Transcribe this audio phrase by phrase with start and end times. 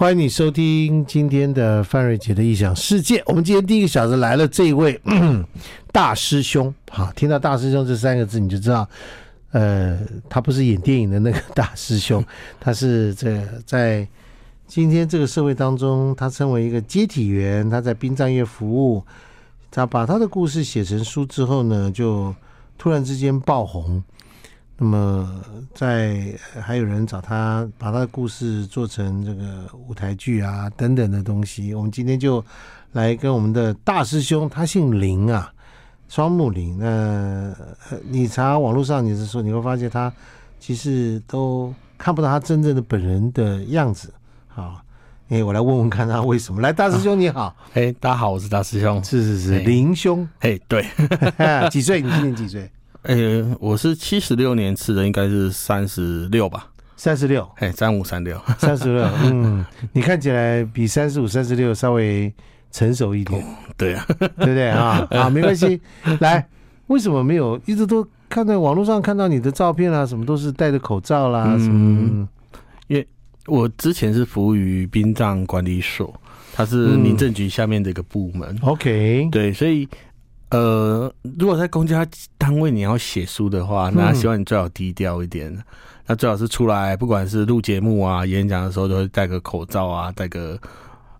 [0.00, 3.20] 欢迎你收听今天的范瑞杰的异想世界。
[3.26, 4.96] 我们今天第一个小时来了这一位
[5.90, 8.88] 大师兄，好，听到大师兄这三个字你就知道，
[9.50, 9.98] 呃，
[10.28, 12.24] 他不是演电影的那个大师兄，
[12.60, 14.06] 他是这在
[14.68, 19.02] 今天这个社会当中，他成为一个接体员，他在殡葬业服务，
[19.68, 22.32] 他把他的故事写成书之后呢，就
[22.78, 24.00] 突然之间爆红。
[24.80, 25.28] 那么，
[25.74, 26.32] 在
[26.62, 31.74] 还有人找他把他的故事做成这个舞台剧啊等等的东西。
[31.74, 32.42] 我们今天就
[32.92, 35.52] 来跟我们的大师兄，他姓林啊，
[36.08, 36.78] 双木林。
[36.78, 37.52] 那
[38.08, 40.12] 你查网络上，你是说你会发现他
[40.60, 44.14] 其实都看不到他真正的本人的样子。
[44.46, 44.80] 好，
[45.28, 46.60] 哎，我来问问看他为什么。
[46.60, 50.86] 来，大师兄你好，哎，大家好，我是大师兄，是是是，林兄，哎，对，
[51.68, 52.00] 几岁？
[52.00, 52.70] 你今年几岁？
[53.08, 56.68] 呃、欸，我是七十六年吃的，应该是三十六吧？
[56.94, 59.02] 三十六，哎，三五三六，三十六。
[59.22, 62.30] 嗯， 你看起来比三十五、三十六稍微
[62.70, 63.42] 成熟一点。
[63.78, 65.08] 对啊，对不对啊？
[65.10, 65.80] 啊，没关系。
[66.20, 66.46] 来，
[66.88, 70.04] 为什么没有一直都看在网络上看到你的照片啊？
[70.04, 71.56] 什么都是戴着口罩啦？
[71.56, 71.70] 什么？
[71.72, 72.28] 嗯，
[72.88, 73.08] 因为
[73.46, 76.14] 我之前是服务于殡葬管理所，
[76.52, 78.54] 它是民政局下面的一个部门。
[78.62, 79.88] 嗯、OK，对，所以。
[80.50, 85.52] 呃，如果在公家单位你要写书的话，那希望你最好低调一点。
[85.52, 85.64] 嗯、
[86.06, 90.58] 那最好是出来，不管是录节目啊、演讲的时候，都会戴个口罩啊，戴个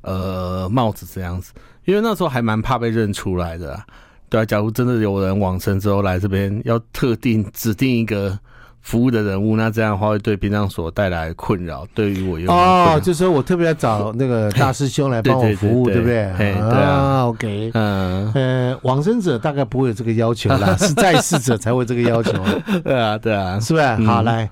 [0.00, 1.52] 呃帽子这样子，
[1.84, 3.86] 因为那时候还蛮怕被认出来的、啊。
[4.28, 8.38] 对啊，假如真的有人往生之后来这边，要特定指定一个。
[8.82, 11.86] 服务的人物，那这样的话会对殡葬所带来困扰。
[11.94, 16.32] 对于我有哦，就是说我特别要找那个大师兄来帮我服务，对不对？
[16.36, 22.32] 对啊，OK，嗯呃，往生者大概不会有这个要求啦，是在世者才会这个要求。
[22.82, 23.86] 对啊，对啊，是不是？
[24.06, 24.48] 好，来，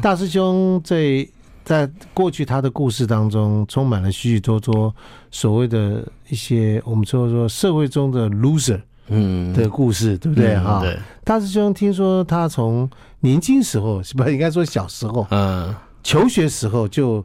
[0.00, 1.26] 大师兄在
[1.64, 4.92] 在过去他的故事当中，充满了许许多多
[5.30, 8.80] 所谓的一些我们说说社会中的 loser。
[9.08, 10.80] 嗯，的故事对不对哈？
[10.80, 12.88] 对，大师兄听说他从
[13.22, 17.24] 年轻时候是不 应该说小时候，嗯，求学时候就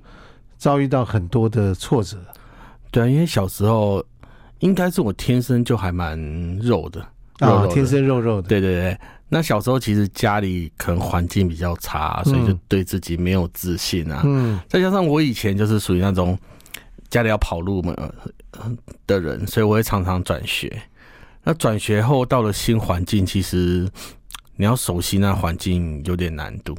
[0.57, 2.17] 遭遇到很多的挫折。
[2.89, 4.03] 对啊，因为小时候
[4.59, 6.17] 应该是我天生就还蛮
[6.59, 7.01] 肉的
[7.39, 8.47] 啊，天生肉肉的。
[8.47, 14.21] 对对对，那小时候其实家里可能环境比较差，所以就对自己没有自信啊。
[14.23, 16.37] 嗯，再加上我以前就是属于那种
[17.09, 17.93] 家里要跑路嘛
[19.05, 20.81] 的人，所以我会常常转学。
[21.43, 23.89] 那转学后到了新环境，其实
[24.57, 26.75] 你要熟悉那环境有点难度，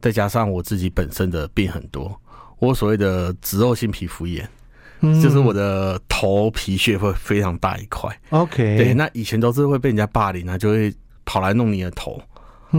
[0.00, 2.20] 再加上我自己本身的病很多，
[2.58, 4.48] 我所谓的脂漏性皮肤炎，
[5.00, 8.10] 嗯，就是我的头皮屑会非常大一块。
[8.30, 10.92] OK，对，那以前都是会被人家霸凌啊，就会
[11.24, 12.20] 跑来弄你的头。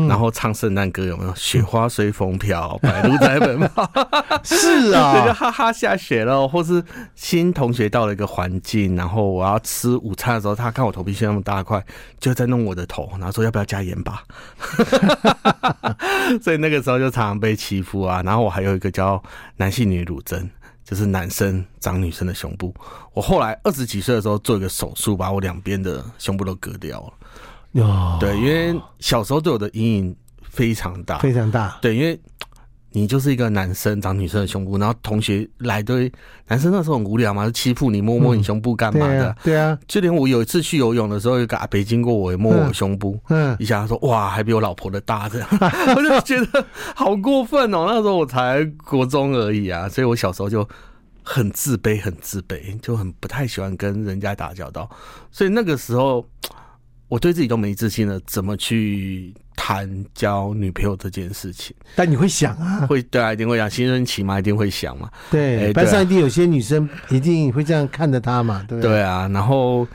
[0.08, 1.34] 然后唱圣诞歌有没有？
[1.36, 3.90] 雪花随风飘，白鹭在奔跑。
[4.44, 6.84] 是啊，对，就哈哈下雪了，或是
[7.16, 11.84] 新同学到了一个环境，然后我要吃午餐的时候，他看我头皮屑那么大块，
[12.20, 14.22] 就在弄我的头，然后说要不要加盐巴？
[16.44, 18.22] 所以那个时候就常常被欺负啊。
[18.24, 19.22] 然后我还有一个叫
[19.58, 20.50] 男性女乳症，
[20.84, 22.74] 就是男生长女生的胸部。
[23.14, 27.14] 我后来二十几岁的时候做一个手术，把我两边的胸部都割掉了。
[27.82, 31.78] 哦，对，因为小时候对我的阴影非常大，非常大。
[31.82, 32.18] 对，因为
[32.92, 36.10] 你就是一个男生长女生的胸部，然后同学来对
[36.48, 39.14] 男生那时候很无聊嘛，就欺负你，摸摸你胸部干嘛的？
[39.14, 45.50] 嗯、对啊，对啊，就连我有一次去游泳的时候，有个阿伯经过我，也摸我胸部，嗯，嗯一下他说哇，还比我老婆的大，这样，
[45.98, 46.66] 我就觉得
[46.96, 47.86] 好过分哦。
[47.90, 50.66] 那时候我才国中而已啊，所以我小时候就
[51.22, 54.90] 很自卑，很自卑，就很不太喜欢跟人家打交道，
[55.30, 56.26] 所以那个时候。
[57.08, 61.76] 我对自己都没自信了，怎么去谈交女朋友这件事情？
[61.96, 65.10] 但你会想啊，会对啊，一定会想，青春期嘛，一定会想嘛。
[65.30, 68.92] 对，班上一定有些女生一定会这样看着他嘛，对不对？
[68.92, 69.88] 对啊，然后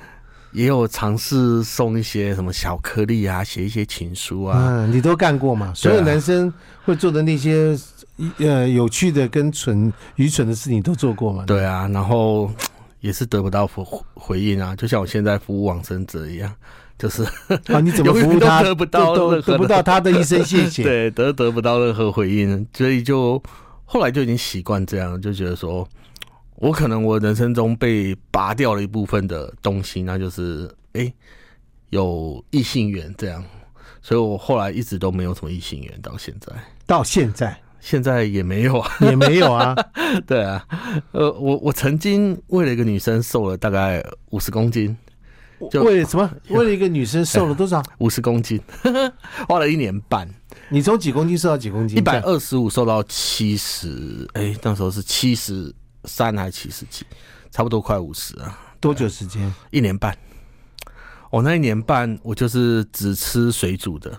[0.52, 5.72] 也有尝试送一些什么小颗粒啊，写一些情书啊，嗯，你都干过嘛？
[5.74, 6.52] 所有男生
[6.84, 7.76] 会做的那些
[8.38, 11.44] 呃有趣的跟蠢愚蠢的事情都做过嘛？
[11.44, 12.48] 对啊，然后
[13.00, 16.54] 也是得不到回回应啊，就像我现在服务往生者一样。
[17.00, 17.24] 就是
[17.72, 18.62] 啊，你怎么服务他？
[18.62, 23.42] 得不到都得不到他的一声谢谢，对，得得不到任何回应，所以就
[23.86, 25.88] 后来就已经习惯这样，就觉得说，
[26.56, 31.14] 我可能我人生中被拔掉了一部分的东西，那就是哎、欸，
[31.88, 33.42] 有异性缘这样，
[34.02, 36.52] 所以我后来一直都没有什么异性缘，到现在，
[36.86, 39.74] 到现在，现在也没有啊，也没有啊，
[40.28, 40.62] 对啊，
[41.12, 44.94] 呃，我我曾经为了一个女生瘦了大概五十公斤。
[45.68, 46.30] 就为了什么？
[46.50, 47.82] 为了一个女生瘦了多少？
[47.98, 48.60] 五十公斤，
[49.48, 50.28] 花了一年半。
[50.68, 51.98] 你从几公斤瘦到几公斤？
[51.98, 55.74] 一百二十五瘦到七十，哎，那时候是七十
[56.04, 57.04] 三还是七十几，
[57.50, 58.56] 差不多快五十啊。
[58.80, 59.52] 多久时间？
[59.70, 60.16] 一年半。
[61.30, 64.16] 我那一年半，我就是只吃水煮的。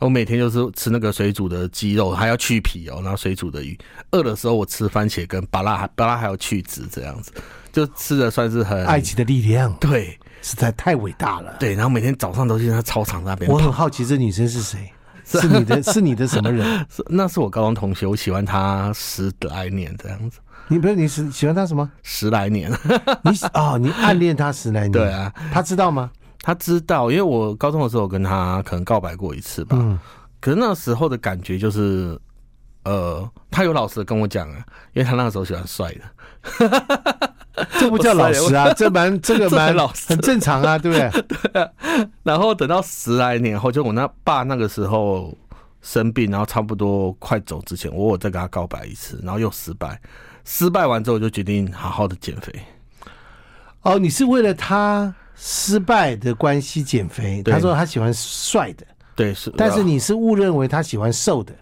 [0.00, 3.78] 我每天就是吃那个水煮的鸡肉，还要去皮哦，然后水煮的鱼。
[4.10, 7.32] 饿的时候我吃番茄跟巴拉，巴拉还要去籽，这样子
[7.72, 9.72] 就吃的算是很爱情的力量。
[9.80, 11.56] 对，实在太伟大了。
[11.58, 13.50] 对，然后每天早上都去他操场那边。
[13.50, 14.92] 我很好奇，这女生是谁？
[15.24, 16.66] 是你的，是你的什么人？
[16.94, 20.38] 是那是我高中同学，我喜欢她十来年这样子。
[20.68, 21.90] 你不是你是喜欢她什么？
[22.02, 22.70] 十来年。
[23.24, 24.92] 你哦，你暗恋她十来年？
[24.92, 26.10] 对啊，他知道吗？
[26.42, 29.78] 他知道，因为我高中的时候跟他可能告白过一次吧。
[29.80, 29.98] 嗯，
[30.40, 32.20] 可是那时候的感觉就是，
[32.84, 34.58] 呃，他有老实跟我讲啊，
[34.92, 37.30] 因为他那个时候喜欢帅的。
[37.78, 41.22] 这不叫老实啊，这蛮 这个蛮老实，很正常啊， 对不对？
[41.52, 41.70] 对啊。
[42.22, 45.36] 然后等到十来年后，就我那爸那个时候
[45.82, 50.00] 生病，然后差不多快走之前，我我再跟他告白一次，然后又失败。
[50.44, 52.52] 失败完之后，我就决定好好的减肥。
[53.82, 55.14] 哦，你是为了他？
[55.36, 58.86] 失败的关系减肥，他说他喜欢帅的，
[59.16, 61.52] 对是，但是你是误认为他喜欢瘦的，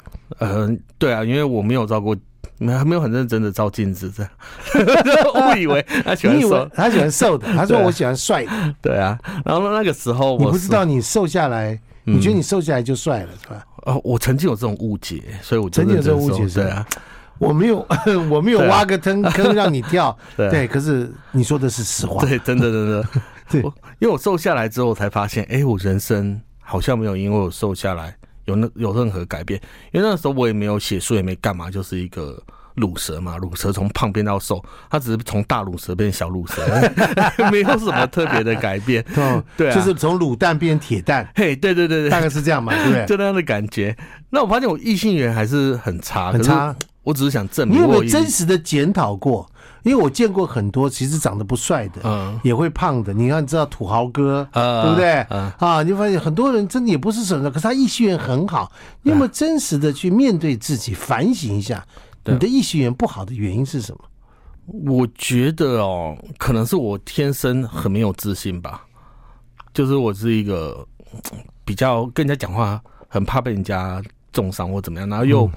[0.40, 2.14] 嗯、呃，对啊，因为我没有照过，
[2.62, 4.32] 没还没有很认真的照镜子，这样。
[5.52, 13.64] 误以为他喜欢瘦，他喜欢瘦的， 他说我喜欢帅的，对啊，然后那个时候我你不知道你瘦下来，你觉得你瘦下来就帅了是吧？
[13.84, 16.86] 哦，我曾经有这种误解，所以我曾经有这种误解，对啊。
[17.38, 17.84] 我没有，
[18.30, 23.04] 我没有挖个坑坑让你跳，对，对，可是你说的是实话，对，真的，真的，
[23.50, 23.60] 对，
[23.98, 29.60] 因为我瘦下来之后，才发现，哎，我人生好像没有因为我瘦下来有那有任何改变，
[29.92, 32.42] 因为那时候我也没有写书，也没干嘛，就是一个
[32.74, 36.62] 乳蛇嘛，乳蛇从胖变到瘦，它只是从大乳蛇变小乳蛇，
[37.52, 39.04] 没有什么特别的改变，
[39.56, 43.04] 对，就是从卤蛋变铁蛋，嘿，对对对对，大概是这样嘛，对不对？
[43.06, 43.96] 就那样的感觉。
[44.30, 46.74] 那我发现我异性缘还是很差，很差。
[47.04, 49.50] 我只是想证明，你有没有真实的检讨过？
[49.82, 53.12] 因为我见过很多其实长得不帅的，嗯，也会胖的。
[53.12, 55.12] 你看，你知道土豪哥，对不对？
[55.58, 58.70] 啊，你就发现很多人真的也不是什么，可是他异性缘很好。
[59.02, 61.84] 你有没有真实的去面对自己，反省一下，
[62.24, 64.00] 你的异性缘不好的原因是什么？
[64.92, 68.84] 我觉得哦，可能是我天生很没有自信吧。
[69.74, 70.86] 就是我是一个
[71.64, 74.00] 比较跟人家讲话很怕被人家
[74.32, 75.50] 重伤或怎么样，然后又。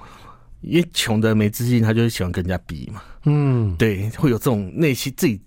[0.65, 3.01] 因为穷的没自信，他就喜欢跟人家比嘛。
[3.25, 5.39] 嗯，对，会有这种内心自己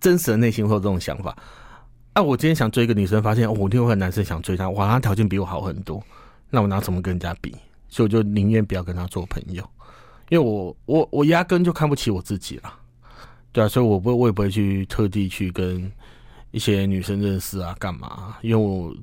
[0.00, 1.36] 真实的内心会有这种想法。
[2.12, 6.02] 啊，我今天想追一个女生，发现、哦、我另外一个男生想追她，哇，他条件比我好很多，
[6.50, 7.54] 那我拿什么跟人家比？
[7.88, 9.62] 所以我就宁愿不要跟他做朋友，
[10.28, 12.72] 因为我我我压根就看不起我自己了。
[13.50, 15.90] 对啊，所以我不我也不会去特地去跟
[16.52, 18.36] 一些女生认识啊，干嘛？
[18.42, 18.94] 因为我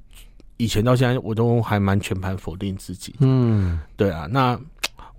[0.58, 3.16] 以前到现在我都还蛮全盘否定自己。
[3.20, 4.60] 嗯，对啊，那。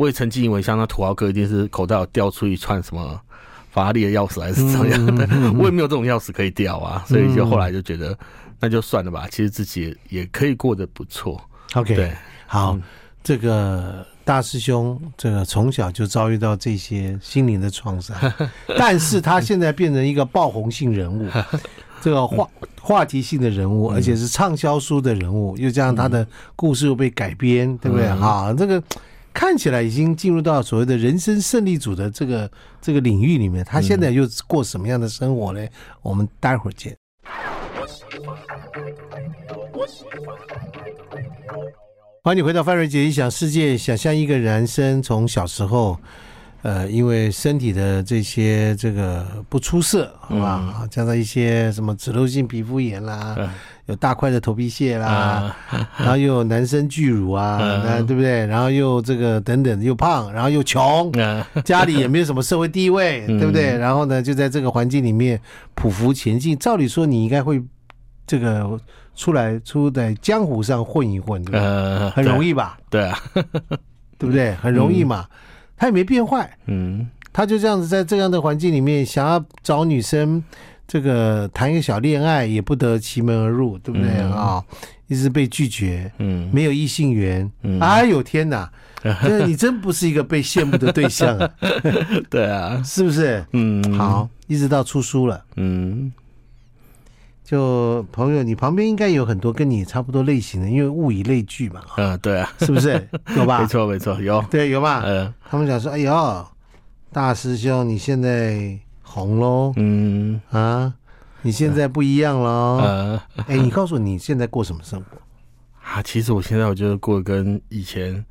[0.00, 3.20] 我也曾经以为像那土豪哥一定是口袋有掉出一串什么
[3.70, 8.18] 法拉利的钥匙还是怎么样的，我也没有这种钥匙可以掉啊，所以就后来就觉得
[8.58, 11.38] 那就算了吧，其实自己也可以过得不错。
[11.74, 12.10] OK，对，
[12.46, 12.78] 好，
[13.22, 18.16] 这个大师兄这个从小就遭遇到这些心灵的创伤，
[18.78, 21.28] 但是他现在变成一个爆红性人物，
[22.00, 22.48] 这个话
[22.80, 26.26] 话题性的人物，而且是畅销书的人物，又加上他的
[26.56, 28.08] 故事又被改编，对不对？
[28.08, 28.82] 好，这个。
[29.32, 32.50] 看起来已经进入到所谓的人生胜利组的这个
[32.80, 35.66] 这个领域里面，他现在又过什么样的生活呢？
[36.02, 36.96] 我们待会儿见。
[42.22, 45.98] 欢迎你回到范瑞杰异想世界，想象一个男生从小时候。
[46.62, 53.48] 呃，因为身体的这些这个不出色，好吧，嗯、加上一些什么脂漏性皮肤炎啦，嗯、
[53.90, 58.46] 有大块的头皮屑啦，嗯、 然后又有男生巨乳啊，嗯、对不对？
[58.46, 63.76] 然后又这个等等，又胖，然后又穷，嗯、 家里也没有什么社会地位， 嗯、对不对？
[63.76, 65.38] 然后呢，就在这个环境里面
[65.74, 66.56] 匍匐前进。
[66.56, 67.60] 照理说，你应该会
[68.26, 68.80] 这个
[69.14, 71.58] 出来出在江湖上混一混，对吧？
[71.60, 72.78] 嗯、很容易吧？
[72.88, 73.18] 对啊，
[74.16, 74.54] 对不对？
[74.54, 75.26] 很容易嘛。
[75.28, 75.36] 嗯
[75.80, 80.44] 他也没变坏，嗯，他就这样子在这样的环境里面，想要找女生，
[80.92, 84.32] 这个谈一个小恋爱也不得其门而入，对不对啊？
[84.34, 84.64] 哦，
[85.06, 88.68] 一直被拒绝，嗯，没有异性缘，嗯，哎呦天哪，
[89.22, 91.48] 这你真不是一个被羡慕的对象啊，
[92.28, 93.46] 对啊，是不是？
[93.52, 96.12] 嗯，好，一直到出书了，嗯，
[97.44, 103.08] 就朋友，你旁边应该有很多跟你差不多类型的，因为物以类聚嘛，嗯，对啊，是不是？
[103.36, 103.60] 有吧？
[103.62, 105.02] 没错，没错，有，对，有吧？
[105.06, 105.32] 嗯。
[105.48, 106.44] 他们讲说：“哎呦，
[107.12, 108.76] 大师兄，你现在
[109.10, 110.94] 红喽，嗯啊，
[111.42, 112.80] 你现在不一样了。
[112.80, 115.16] 嗯，哎，你告诉我你现在过什么生活？
[115.82, 118.24] 啊，其实我现在我觉得过得跟以前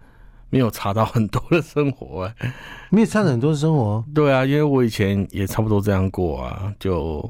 [0.49, 2.53] 没有差到很多的生活哎、欸，
[2.89, 4.03] 没有差很多的生活。
[4.15, 7.29] 对啊，因为我以前也差不多这样过啊，就。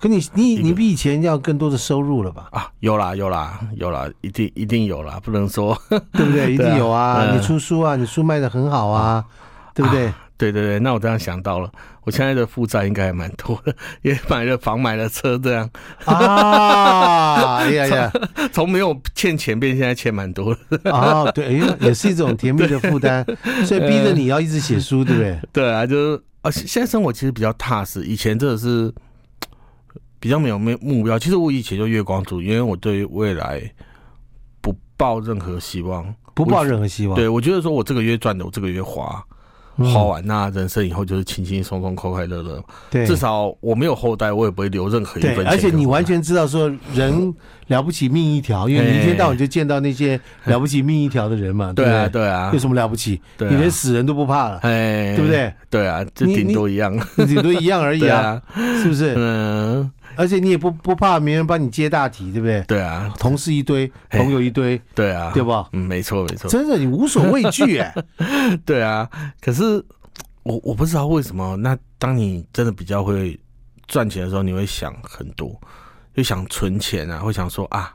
[0.00, 2.48] 可你你你比以前要更多的收入了吧？
[2.50, 6.50] 啊，有啦有啦有啦，一定一定有啦，不能说对不对？
[6.54, 7.32] 一定有啊！
[7.32, 9.24] 你出书啊，你书卖的很好啊，
[9.72, 10.12] 对不对？
[10.50, 11.70] 对对对，那我这样想到了，
[12.04, 15.68] 我现在的负债应该还蛮多的，也买了房买了车这样
[16.04, 17.58] 啊！
[17.58, 18.12] 哎呀呀，
[18.52, 21.30] 从没有欠钱变现在欠蛮多的啊！
[21.32, 23.24] 对，哎，也是一种甜蜜的负担，
[23.64, 25.38] 所以逼着你要一直写书，对不对？
[25.52, 28.92] 对啊，就是啊，现在生活其实比较踏实，以前真的是。
[30.22, 33.60] 比较没有没目标，其实我以前就月光族，因为我对未来
[34.60, 37.16] 不抱任何希望，不抱任何希望。
[37.16, 39.20] 对，我觉得说我这个月赚的，我这个月花，
[39.78, 42.62] 花完那人生以后就是轻轻松松、快快乐乐。
[42.90, 45.46] 对，至少我没有后代，我也不会留任何一分钱。
[45.46, 47.34] 而且你完全知道说人
[47.68, 51.72] 了不起命一条，因为你一天到晚就见到那些 了不起命一条的人嘛。
[51.72, 53.20] 对啊，对啊，有什么了不起？
[53.38, 55.52] 你连死人都不怕了，哎，对不对？
[55.70, 58.40] 对啊，就顶多一样，顶多一样而已啊，
[58.82, 59.14] 是不是？
[59.16, 59.90] 嗯。
[60.16, 62.62] 而且你也不不怕别人帮你接大题，对不对？
[62.62, 65.68] 对啊，同事一堆，朋友一堆，对啊，对吧？
[65.72, 67.94] 嗯，没错没错，真的你无所畏惧 哎。
[68.64, 69.08] 对啊，
[69.40, 69.84] 可是
[70.42, 73.38] 我我不知道为什么，那当你真的比较会
[73.86, 75.58] 赚钱的时候，你会想很多，
[76.14, 77.94] 就想存钱啊，会想说啊，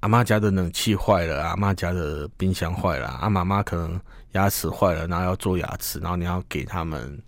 [0.00, 4.00] 阿妈家的冷气坏了，阿妈家的冰箱坏了，阿妈妈可能
[4.32, 7.18] 牙齿坏了，然后要做牙齿，然后你要给他们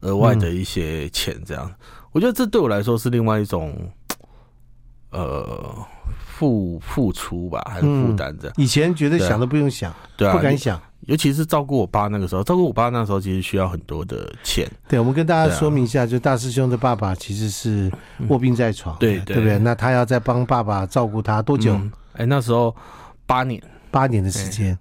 [0.00, 1.66] 额外的一些钱，这样。
[1.66, 1.74] 嗯
[2.12, 3.76] 我觉得这对我来说是另外一种，
[5.10, 5.74] 呃，
[6.18, 8.54] 付付出吧，还是负担这样。
[8.56, 10.80] 以前觉得想都不用想，对啊，不敢想。
[11.02, 14.68] 尤其是照顾我爸那个时候，照顾我爸那时候其实需要很多的钱。
[14.88, 17.90] 对，我们跟大家说明一下，就大师兄的爸爸其实是
[18.28, 19.58] 卧病在床，对对不对？
[19.58, 21.80] 那他要再帮爸爸照顾他多久？
[22.14, 22.74] 哎，那时候
[23.24, 24.78] 八年，八年的时间。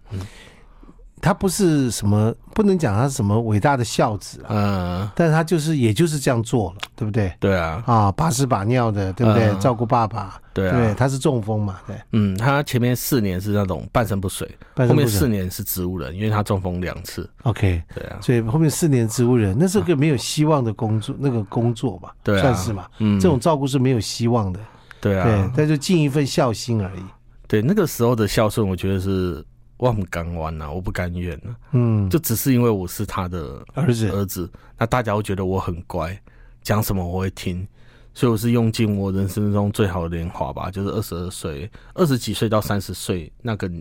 [1.22, 7.34] 他不是什么，不能讲他是什么伟大的孝子啊，嗯，但是他就是也就是这样做了，对不对？
[7.40, 9.54] 对啊，啊，把屎把尿的，对不对？
[9.60, 17.30] 照顾爸爸，对啊，对他是中风嘛，对，嗯，他前面四年是那种半身不遂，后面四年是植物人，因为他中风两次。
[17.44, 24.60] OK，对啊，所以后面四年植物人，那是个没有希望的工作，那个工作嘛，对，算是嘛，嗯，这种照顾是没有希望的，
[25.02, 27.04] 对啊，对，但就尽一份孝心而已。
[27.48, 29.44] 对，那个时候的孝顺，我觉得是。
[29.78, 36.20] 我很甘愿呐，我不甘愿呐，嗯，就只是因为我是他的儿子，儿子，那大家会觉得我很乖，
[36.62, 37.68] 讲什么我会听，
[38.14, 43.72] 所以我是用尽我人生中最好的年华吧，就是二十二岁、二十几岁到三十岁那个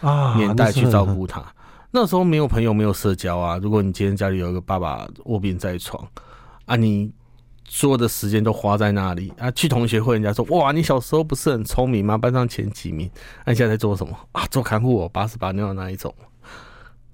[0.00, 1.44] 啊年代去照顾他。
[1.90, 3.58] 那时候没有朋友，没有社交啊。
[3.58, 6.06] 如果你今天家里有一个爸爸卧病在床
[6.64, 7.12] 啊，你。
[7.74, 9.50] 所有的时间都花在那里啊！
[9.52, 12.18] 去同学会，人家说：“哇，你小时候不是很聪明吗？
[12.18, 13.10] 班上前几名。”
[13.46, 14.44] 那你现在在做什么啊？
[14.50, 16.14] 做看护，八十八尿的那一种。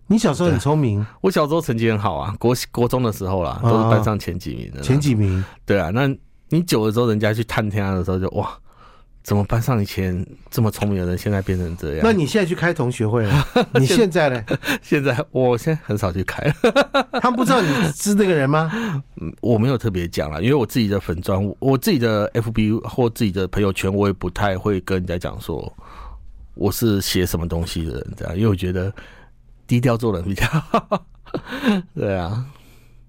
[0.08, 4.80] 你小时候很聪明，我小时候成绩很好啊，国国中的时候啦，都是班上前几名的。
[4.80, 5.90] 前几名，对啊。
[5.94, 6.12] 那
[6.48, 8.50] 你久了之后，人家去探听他的时候，就哇。
[9.28, 12.00] 怎么班上以前这么聪明的人，现在变成这样？
[12.02, 13.47] 那你现在去开同学会了？
[13.78, 14.42] 你现在呢？
[14.80, 16.42] 现在我现在很少去开。
[17.20, 18.70] 他们不知道你是那个人吗？
[19.20, 25.70] 嗯，我没有特别讲了，因为我自己的粉专，我自己的 FB 或自己的朋友圈，我也不太会跟人家讲说
[26.54, 28.90] 我是写什么东西的人，这样，因为我觉得
[29.66, 31.04] 低调做人比较好。
[31.94, 32.47] 对啊，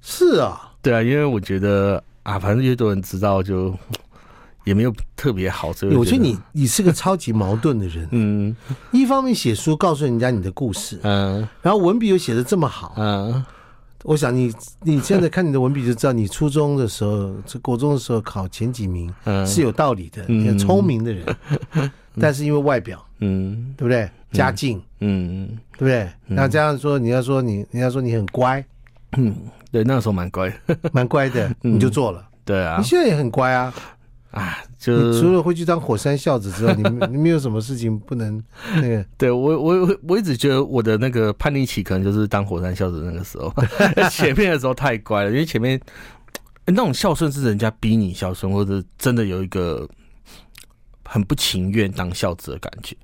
[0.02, 3.74] 是啊，对啊，因为我觉得啊，反正越多人知道就。
[4.70, 8.08] 也没有特别好，所以我觉得你你是个超级矛盾的人。
[8.12, 8.56] 嗯，
[8.92, 13.44] 一方面写书告诉人家你的故事，嗯，然后文笔又写的这么好，嗯，
[14.04, 19.12] 我想你你现在看你的文笔就知道，你初中的时候、这国中的时候考前几名
[19.44, 21.26] 是有道理的，很聪明的人，
[22.22, 24.08] 但是因为外表，嗯，对不对？
[24.32, 26.08] 家境，嗯，对不对？
[26.28, 28.64] 那这样说，你要说你，人家说你很乖，
[29.18, 29.36] 嗯，
[29.72, 30.54] 对，那个时候蛮乖，
[30.94, 33.74] 蛮乖的，你就做了，对啊，你现在也很乖啊。
[34.32, 38.42] 啊，就除了会去当火山孝子之外，你 你没有什么事情不能
[38.76, 39.06] 那个？
[39.18, 43.52] 对我我我一直觉得我的那个叛逆期可能就是当火山孝子那个时候，
[44.12, 45.80] 前面的时候太乖了，因为前面
[46.66, 49.88] 那种孝顺是人家逼你孝顺，或者真的有一个
[51.04, 52.96] 很不情愿当孝子的感觉。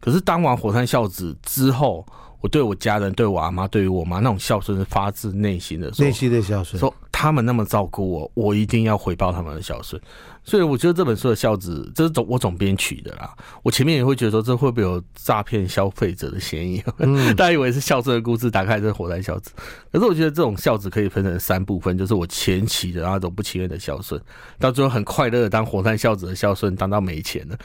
[0.00, 2.04] 可是当完火山孝子之后，
[2.40, 6.80] 我对我家人、对我阿妈、对于我妈那种孝顺是发自内心的，内心的孝顺。
[6.80, 10.02] 说他们那么照顾我，我一定要回报他们的孝顺。
[10.42, 13.32] 所以我觉得这本书的孝子，这是总我总编曲的啦。
[13.62, 16.82] 我前面也会觉得说，这会不会有诈骗消费者的嫌疑？
[16.98, 19.52] 嗯、大家以为是孝顺的故事，打开这火山孝子。
[19.92, 24.20] 可是我觉得这种孝子可以分成三部分，就是我前期的那种不情愿的孝顺，
[24.58, 27.56] 到最后很快乐的当火山孝子的孝顺，当到没钱了，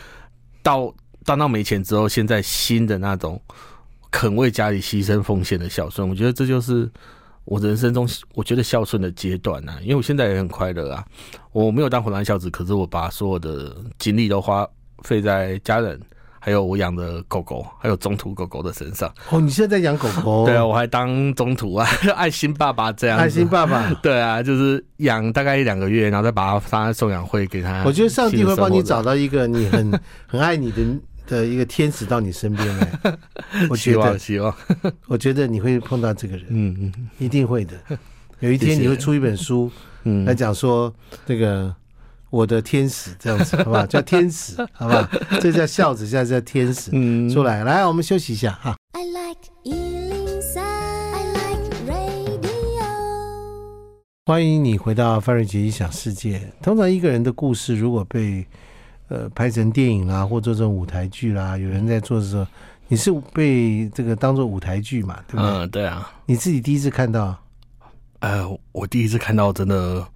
[0.61, 0.93] 到
[1.25, 3.41] 当到没钱之后，现在新的那种。
[4.09, 6.07] 肯为家里牺牲奉献的孝顺。
[6.07, 6.89] 我觉得这就是
[7.47, 9.79] 我人生中我觉得孝顺的阶段呢、啊。
[9.81, 11.03] 因为我现在也很快乐啊，
[11.51, 14.67] 我没有当湖南孝子，可是我把所有的精力都花
[15.03, 15.99] 费在家人。
[16.39, 19.13] 还有我养的狗狗，还有中途狗狗的身上。
[19.31, 20.45] 哦，你现在在养狗狗？
[20.47, 21.85] 对啊，我还当中途啊，
[22.15, 23.17] 爱心爸爸这样。
[23.19, 23.93] 爱心爸爸。
[23.95, 27.83] 对啊，就是养大概一两个月，然后再把它放在送养会给他。
[27.83, 30.81] 我觉得上帝会帮你找到一个你很 很爱你的
[31.27, 32.99] 的一个天使到你身边来。
[33.69, 34.55] 我觉得，希望，
[35.05, 36.45] 我觉得你会碰到这个人。
[36.49, 37.73] 嗯嗯，一定会的。
[38.39, 39.69] 有一天你会出一本书，
[40.05, 40.91] 嗯，来讲说
[41.25, 41.75] 这个。
[42.29, 43.85] 我的天使这样子，好不好？
[43.87, 45.09] 叫天使，好不好？
[45.39, 46.91] 这叫孝子，现在叫天使。
[46.91, 48.75] 嗯，出来，来，我们休息一下哈。
[48.91, 52.83] I like 103, I like radio。
[54.25, 56.51] 欢迎你回到范瑞杰异想世界。
[56.61, 58.45] 通常一个人的故事，如果被
[59.07, 62.45] 呃拍成电影啦，或者这种舞台剧啦，有人在做的时候，
[62.87, 65.19] 你是被这个当做舞台剧嘛？
[65.27, 65.49] 对不对？
[65.49, 66.11] 嗯，对啊。
[66.25, 67.37] 你自己第一次看到？
[68.19, 70.07] 呃，我第一次看到，真的。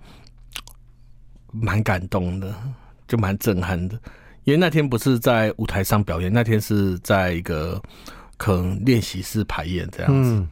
[1.54, 2.56] 蛮感动的，
[3.10, 4.00] 就蛮震撼的，
[4.46, 7.78] 因为那天不是在舞台上表演，那天是在一个
[8.38, 10.32] 可能练习室排演这样子。
[10.32, 10.50] 嗯、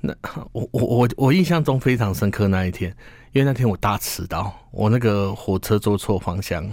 [0.00, 0.14] 那
[0.52, 2.90] 我我我我印象中非常深刻那一天，
[3.32, 6.66] 因为那天我大迟到，我那个火车坐错方向，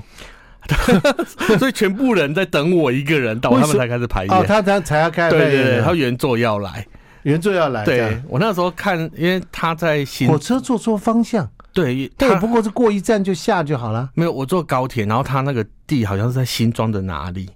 [1.60, 4.34] 所以全部人在等我一个人到，他们才开始排演。
[4.34, 6.86] 哦，他他才要开，对对对，他原作要来，
[7.24, 7.84] 原作要来。
[7.86, 11.48] 对，我那时候看，因为他在新火车坐错方向。
[11.74, 14.10] 对，对，不过是过一站就下就好了。
[14.13, 17.50] 没有，我坐高铁，然后他那个地好像是在新庄的哪里，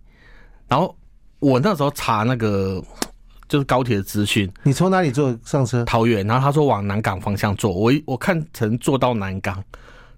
[0.68, 0.94] 然后
[1.40, 2.84] 我那时候查那个
[3.48, 4.52] 就是高铁的资讯。
[4.62, 5.86] 你从哪里坐上车？
[5.86, 9.64] 桃园，然后他说往南港方向坐，我我看成坐到南港，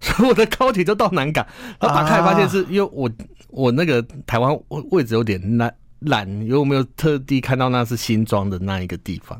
[0.02, 1.46] 所以我的高铁就到南港。
[1.80, 3.10] 然后打开发现是因为我
[3.50, 5.74] 我那个台湾位置有点难。
[6.06, 9.40] 懒，因为我没有特地看到那是新庄的那一个地方。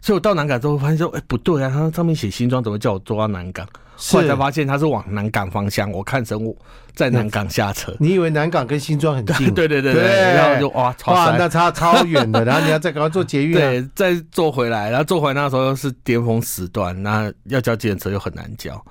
[0.00, 3.68] 所以我到南港之后发现说，哎、欸，不对啊，它上面写新庄，怎么叫我坐到南港？
[3.94, 6.56] 后来才发现他是往南港方向，我看成我
[6.94, 7.94] 在南港下车。
[8.00, 9.46] 你以为南港跟新庄很近？
[9.52, 12.42] 对对对对，然后就哇，哇，那差超远的。
[12.42, 18.82] 然后你要再赶快坐捷运， 对，再坐回来，然后坐回来那时候又是巅峰时段，那要叫计程车又很难叫。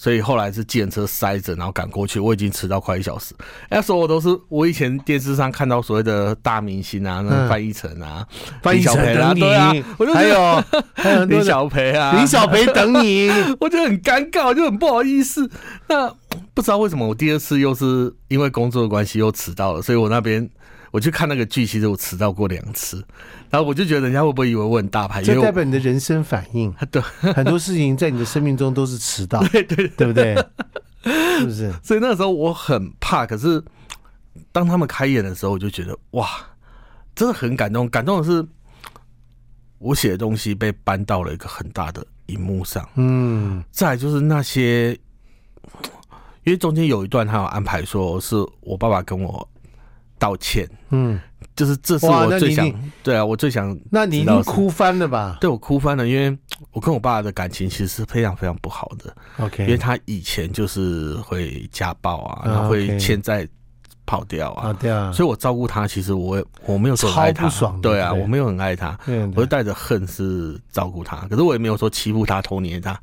[0.00, 2.20] 所以后来是计程车塞着，然后赶过去。
[2.20, 3.34] 我已经迟到快一小时。
[3.68, 8.24] 那时候我都是我以前电视上看到所谓的大明星啊，那范逸臣啊，
[8.62, 9.34] 范逸臣等
[9.74, 15.50] 你，我就还有 还有林小培啊，林小培等你， 我就很尴尬，我就很不好意思。
[15.88, 16.08] 那
[16.54, 20.48] 不知道为什么我第二次又是因为工作的关系又迟到了，所以我那边。
[20.98, 22.96] 我去看那个剧，其实我迟到过两次，
[23.50, 25.22] 然后我就觉得人家会不会以为我很大牌？
[25.22, 26.74] 这代表你的人生反应。
[26.90, 27.00] 对，
[27.32, 30.34] 很多事情在你的生命中都是迟到， 对对对不对？
[31.04, 31.72] 是不是？
[31.84, 33.62] 所以那个时候我很怕，可是
[34.50, 36.28] 当他们开演的时候，我就觉得哇，
[37.14, 37.88] 真的很感动。
[37.88, 38.44] 感动的是，
[39.78, 42.84] 我写的东西被搬到了一个很大的荧幕上。
[42.96, 44.90] 嗯，再来就是那些，
[46.42, 49.48] 因为中间有一段他有安排说是我爸爸跟我。
[50.18, 51.18] 道歉，嗯，
[51.54, 52.70] 就是这是我最想，
[53.02, 55.38] 对啊，我最想，那你一定哭翻了吧？
[55.40, 56.36] 对，我哭翻了，因为
[56.72, 59.14] 我跟我爸的感情其实是非常非常不好的。
[59.38, 63.46] OK，因为他以前就是会家暴啊，然后会欠债
[64.04, 67.48] 跑掉啊，对啊，所以我照顾他，其实我我没有说爱他，
[67.82, 68.98] 对啊，我没有很爱他，
[69.34, 72.98] 我就带着恨是照顾他，可是我也没有说欺负他、偷捏他，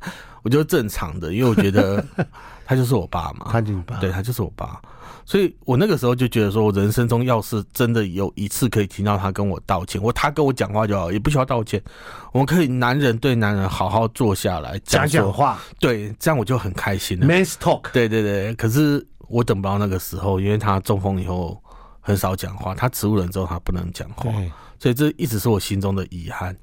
[0.46, 2.04] 我觉得正常的，因为我觉得
[2.64, 4.80] 他就是我爸嘛，他就是爸，对，他就是我爸。
[5.24, 11.82] 所以我那个时候就觉得说，我人生中要是真的有一次可以听到他跟我道歉，我他跟我讲话就好，也不需要道歉，
[12.30, 17.26] 我们可以男人对男人好好坐下来讲讲话，对，这样我就很开心了。
[17.26, 18.54] Man's talk，对对对。
[18.54, 21.60] 可是我等不到那个时候，因为他中风以后
[21.98, 24.30] 很少讲话，他植物人之后他不能讲话，
[24.78, 26.56] 所以这一直是我心中的遗憾。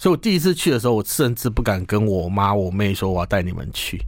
[0.00, 4.00] 所以我第一次去的时候，我甚至不敢跟我妈、我妹说我要带你们去。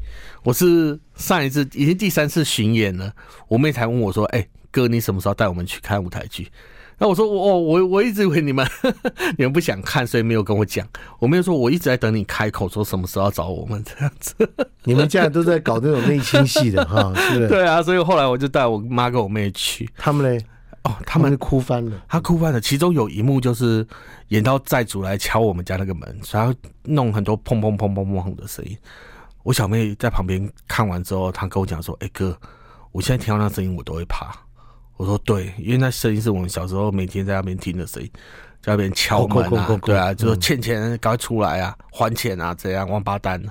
[0.42, 3.12] 我是上一次已经第三次巡演了，
[3.46, 6.50] 我妹才问我说：“哎、欸，哥，你什么时候带我们去看舞台剧？”
[6.96, 8.66] 那我说：“我我我一直以为你们
[9.36, 10.88] 你们不想看，所以没有跟我讲。”
[11.20, 14.34] 我妹说：“我一直在等你开口，说什么时候要找我们这样子。
[14.84, 17.48] ”你们家都在搞这种内心戏的哈，是不是？
[17.52, 20.42] 对啊，所以后来我就带我妈跟我妹去，他们嘞。
[20.84, 22.60] 哦，他们 哭翻了，他哭翻了。
[22.60, 23.86] 其中有一幕就是
[24.28, 28.76] 演到债主来敲我们家那个门，然后弄很多砰砰砰砰砰的声音。
[29.44, 32.36] 我小妹在旁边看完之后，她跟我讲说：“哎、欸、哥，
[32.92, 34.36] 我现在听到那声音我都会怕。”
[34.96, 38.10] 我说：“对，因为那声音是我们小时候每天在那边听的声音，
[38.60, 43.42] 在那边敲门啊，对啊，就说欠钱赶快出来啊，还钱啊，这样王八蛋，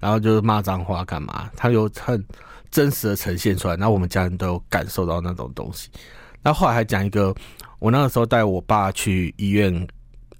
[0.00, 1.48] 然后就是骂脏话干嘛？
[1.56, 2.24] 他有很
[2.70, 5.90] 真实的呈现出来，然后我们家人都有感受到那种东西。”
[6.46, 7.34] 那后来还讲一个，
[7.80, 9.84] 我那个时候带我爸去医院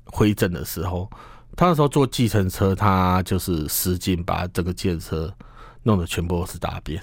[0.05, 1.11] 回诊的时候，
[1.57, 5.35] 他那时候坐计程车，他就是使劲把这个计程车
[5.83, 7.03] 弄得全部都是大便。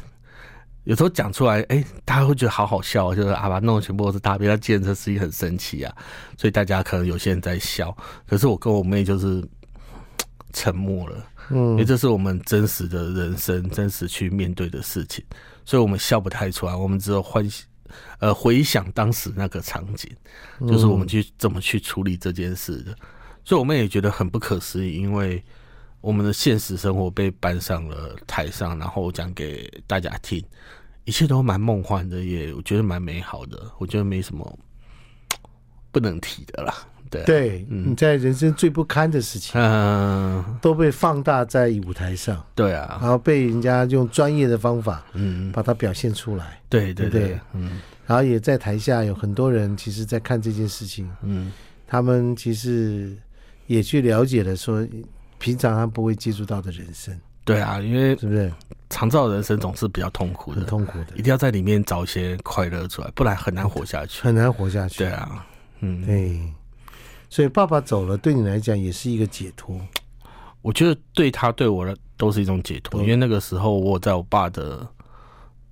[0.86, 4.50] 有时候讲出来，哎、欸，大家会觉得好好笑，就是啊，把弄得全部都是大便。
[4.50, 5.94] 他计程车司机很生气啊，
[6.38, 7.94] 所以大家可能有些人在笑，
[8.26, 9.46] 可是我跟我妹就是
[10.54, 15.22] 沉默了，嗯，因为这是我们真实的人生，真实去面对的事情，
[15.66, 17.66] 所以我们笑不太出来，我们只有欢喜，
[18.20, 20.10] 呃，回想当时那个场景，
[20.68, 22.96] 就是我们去怎么去处理这件事的，
[23.44, 25.44] 所以我们也觉得很不可思议，因为
[26.02, 30.44] 我们的现实生活被搬上了台上，然后讲给大家听，
[31.06, 34.60] 一切都蛮梦幻的，也我觉得蛮美好的，我觉得没什么
[35.92, 36.74] 不能提的啦。
[37.24, 47.80] 对、你在人生最不堪的事情，嗯，都被放大在舞台上，对啊，然后被人家用专业的方法，嗯，把它表现出来，对对对，对，嗯。
[48.06, 51.10] 然后也在台下有很多人，其实在看这件事情。
[51.22, 51.52] 嗯，
[51.88, 53.16] 他们其实
[53.66, 54.86] 也去了解了，说
[55.38, 57.18] 平常他不会接触到的人生。
[57.46, 58.52] 对啊，因为是不是？
[58.90, 65.00] 长照人生总是比较痛苦的，很痛苦的，一定要在里面找一些快乐出来，不然很难活下去，很难活下去。
[65.00, 65.46] 对啊，
[65.80, 66.40] 嗯，对。
[67.34, 69.76] 所以爸爸走了，对你来讲也是一个解脱。
[70.62, 74.88] 我觉得对他对我的都是一种解脱，因为那个时候我在我爸的。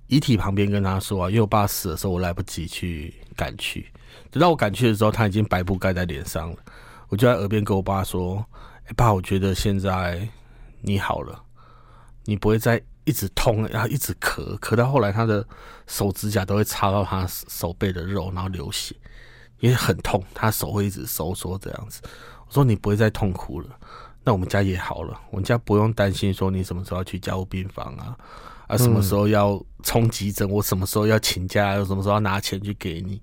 [0.08, 3.86] 遗体旁边跟他说啊，因为我爸死的时候我来不及去赶去，
[4.30, 6.56] 等到我赶去的时候他已经白布盖在脸上了。
[7.08, 8.44] 我就在耳边跟我爸说
[8.84, 10.28] ：“哎，爸，我觉得现在
[10.82, 11.42] 你好了，
[12.24, 15.46] 你不会再一直痛，然后一直咳，咳到后来他的
[15.86, 18.94] 手指甲都会插到他手背的肉，然后流血，
[19.62, 22.02] 因为很痛，他手会一直收缩这样子。
[22.46, 23.68] 我说你不会再痛苦了，
[24.22, 28.18] 那我们家也好了，我们家不用担心说你什么时候要去加护病房啊。”
[28.68, 30.48] 啊，什么时候要冲急诊？
[30.48, 31.74] 我什么时候要请假？
[31.84, 33.20] 什么时候要拿钱去给你？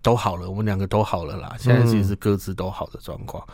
[0.00, 1.56] 都好了，我们两个都好了啦。
[1.58, 3.44] 现在其实是各自都好的状况，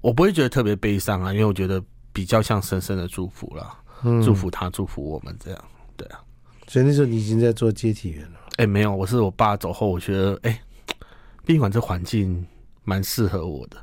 [0.00, 1.80] 我不会觉得特别悲伤啊，因为我觉得
[2.12, 3.78] 比较像深深的祝福啦，
[4.24, 5.64] 祝福他，祝福我们这样。
[5.96, 6.18] 对啊，
[6.66, 8.40] 所以那时候你已经在做接体员了？
[8.56, 10.58] 哎，没有，我是我爸走后，我觉得哎，殡
[11.52, 12.46] 仪馆这环境
[12.84, 13.76] 蛮适合我的，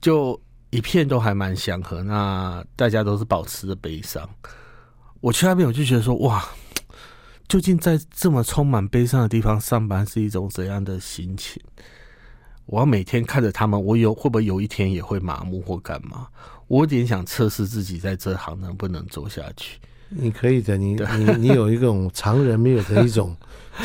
[0.00, 4.28] 就一片都还蛮祥和，那大家都是保持着悲伤。
[5.20, 6.44] 我去那边，我就觉得说，哇，
[7.48, 11.60] 究竟在这么充满悲伤的地方上班是一种怎样的心情？
[12.66, 16.28] 我要每天看着他们，我有会不会有一天也会麻木或干嘛？
[16.68, 19.78] 我有点想测试自己在这行能不能做下去。
[20.08, 23.36] 你可以的，你你你有一种常人没有的一种。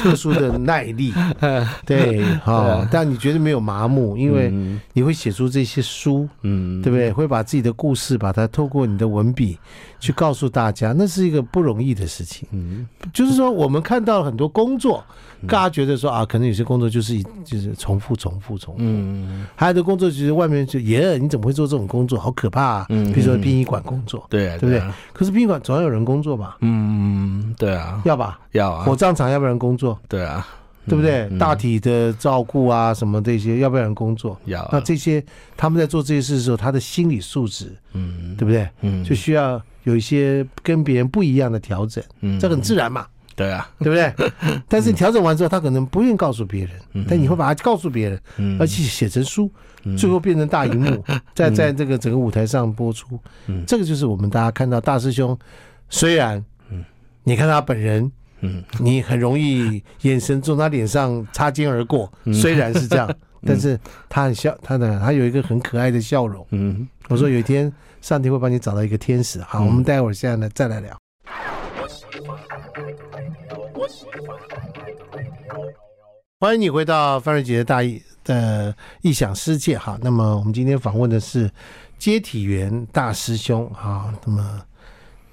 [0.01, 1.13] 特殊的耐力，
[1.85, 4.53] 对，好，但你绝对没有麻木，因为
[4.93, 7.11] 你会写出这些书，嗯，对不对？
[7.11, 9.57] 会把自己的故事，把它透过你的文笔
[9.99, 12.47] 去告诉大家，那是一个不容易的事情。
[12.51, 15.03] 嗯，就是说，我们看到很多工作，
[15.47, 18.81] 大家觉得说啊，可能有些工作就是就是重复、重复、重复。
[18.81, 22.17] 嗯，还有的工作就是外面就耶，你怎么会做这种工作？
[22.17, 22.85] 好可怕啊！
[22.89, 24.81] 嗯，比如说殡仪馆工作，对，对不对？
[25.11, 26.57] 可是殡仪馆总要有人工作吧？
[26.61, 28.39] 嗯，对啊，要吧？
[28.51, 29.99] 要啊，火葬场要不然工作？
[30.07, 30.47] 对啊，
[30.87, 31.29] 对不对？
[31.37, 34.39] 大体的照顾啊，什么这些，要不要人工作？
[34.45, 34.67] 要。
[34.71, 35.23] 那这些
[35.55, 38.67] 他们在做这些事的时候，他的心理素质，嗯，对不对？
[38.81, 43.05] 嗯，就需要有一些跟别人不一样的调整，嗯，这很自然嘛。
[43.35, 44.13] 对啊，对不对？
[44.67, 49.49] 但是调整完之后，他可能不愿意告诉别人，但你会把它告诉别人，而且写成书，
[49.97, 53.17] 最后变成大荧幕， 在在这个整个舞台上播出。
[53.47, 55.37] 嗯，这个就是我们大家看到大师兄，
[55.89, 56.83] 虽然，嗯，
[57.23, 58.11] 你看他本人。
[58.41, 63.13] 嗯，你很容易眼神从他脸上擦肩而过，虽然是这样，
[63.45, 66.45] 但是他很笑，他的他有一个很可爱的笑容。
[66.51, 67.71] 嗯，我说有一天
[68.01, 69.41] 上帝会帮你找到一个天使。
[69.41, 70.97] 好，我们待会儿现在呢再来聊。
[76.39, 79.77] 欢迎你回到范瑞杰的大意的异想世界。
[79.77, 81.51] 哈，那么我们今天访问的是
[81.97, 83.69] 接体员大师兄。
[83.71, 84.61] 哈，那么。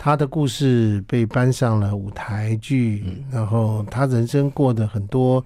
[0.07, 5.45] 他的故事被搬上了舞台剧，然后他人生过的很多，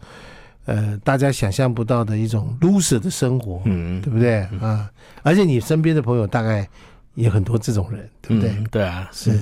[0.66, 4.90] 呃，大家想象不到的一种 loser 的生活，嗯，对不对啊？
[5.22, 6.68] 而且你身边的朋友大概
[7.14, 8.50] 也很多这种人，对不对？
[8.50, 9.32] 嗯、对啊，是。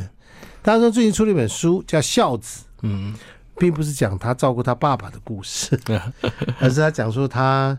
[0.63, 3.13] 他说最近出了一本书叫《孝子》，嗯，
[3.59, 5.77] 并不是讲他照顾他爸爸的故事，
[6.63, 7.77] 而是他讲说他。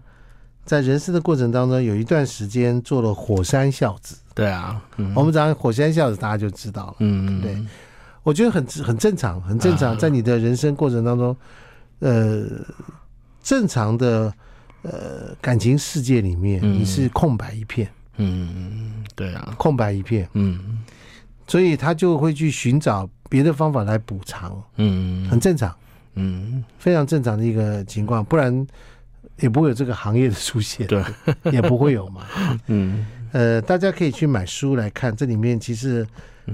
[0.70, 4.16] 在人生的过程当中，有一段时间做了火山孝子。
[4.36, 6.96] 对啊，嗯、我们讲火山孝子，大家就知道了。
[7.00, 7.58] 嗯，对，
[8.22, 9.98] 我觉得很很正常，很正常。
[9.98, 11.36] 在你的人生过程当中，
[12.02, 12.46] 呃，
[13.42, 14.32] 正常的
[14.84, 17.90] 呃感情世界里面，你是空白一片。
[18.18, 20.30] 嗯嗯，对啊，空白一片。
[20.34, 20.78] 嗯，
[21.48, 24.62] 所以他就会去寻找别的方法来补偿。
[24.76, 25.76] 嗯，很正常。
[26.14, 28.68] 嗯，非常正常的一个情况，不然。
[29.42, 31.04] 也不会有这个行业的出现，对，
[31.52, 32.26] 也不会有嘛。
[32.68, 36.06] 嗯，呃，大家可以去买书来看，这里面其实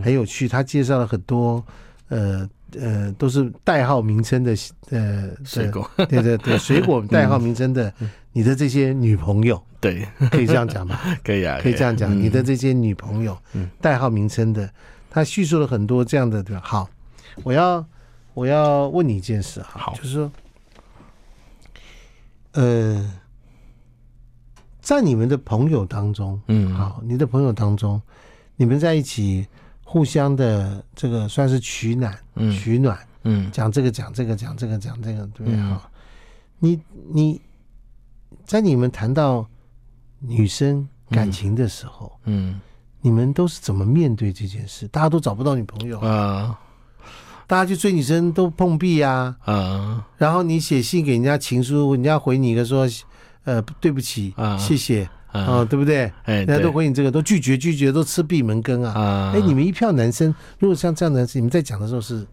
[0.03, 1.63] 很有趣，他介绍了很多，
[2.09, 2.47] 呃
[2.79, 4.55] 呃，都是代号名称的，
[4.89, 7.91] 呃，水果，对对对， 水果代号名称的，
[8.33, 10.99] 你的这些女朋友，对，可以这样讲吗？
[11.23, 13.37] 可以啊，可以这样讲，你的这些女朋友，
[13.81, 14.69] 代号名称的，
[15.09, 16.61] 他叙述了很多这样的，对吧？
[16.63, 16.89] 好，
[17.43, 17.85] 我要
[18.33, 20.31] 我要问你一件事，好，就是说。
[22.55, 23.13] 呃，
[24.81, 28.01] 在你们的朋友当中，嗯，好，你的朋友当中，
[28.55, 29.45] 你们在一起
[29.83, 35.59] 互相的这个算是取暖，嗯，取暖，嗯，讲这个讲这个讲这个讲这个，对不对？
[35.61, 35.91] 好，
[36.59, 36.79] 你
[37.13, 37.41] 你
[38.45, 39.45] 在你们谈到
[40.19, 42.59] 女生感情的时候，嗯，
[43.01, 44.87] 你们都是怎么面对这件事？
[44.87, 46.57] 大家都找不到女朋友啊。
[47.47, 52.87] 大家去追女生都碰壁啊，嗯，然后你写信给人家情书，人家回你一个说，
[53.43, 56.11] 呃，对不起，谢谢，啊，对不对？
[56.23, 59.31] 哎人家都回你这个，都拒绝拒绝，都吃闭门羹啊。
[59.35, 62.25] 哎，你们一票男生，如果像这样的，你们在讲的时候是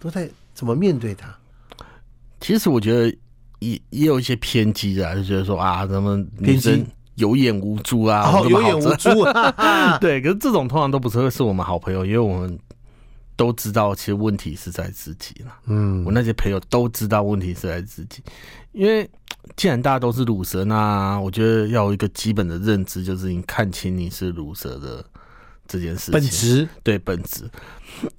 [0.00, 1.28] 都在怎么面对他？
[2.40, 3.14] 其实我觉得
[3.58, 6.82] 也也有一些偏激的，就觉得说啊，咱们女生
[7.16, 10.22] 有眼无珠啊，有眼无珠啊， 对。
[10.22, 12.58] 可是这种通常都不是会是我们好朋友，因为我们。
[13.36, 15.52] 都知道，其实问题是在自己了。
[15.66, 18.22] 嗯，我那些朋友都知道问题是在自己，
[18.72, 19.08] 因为
[19.56, 25.04] 既然大家都是乳蛇，那我觉得要有一个基本的认知，就是你看清你是乳蛇的
[25.66, 26.12] 这件事情。
[26.12, 27.50] 本质对本质。